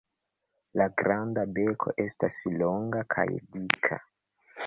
[0.79, 3.27] La granda beko estas longa kaj
[3.59, 4.01] dika.